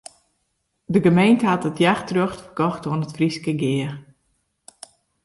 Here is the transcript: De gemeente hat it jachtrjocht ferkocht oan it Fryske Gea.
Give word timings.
De 0.93 0.99
gemeente 1.07 1.45
hat 1.49 1.67
it 1.69 1.81
jachtrjocht 1.85 2.39
ferkocht 2.45 2.85
oan 2.89 3.03
it 3.05 3.15
Fryske 3.17 3.53
Gea. 3.61 3.91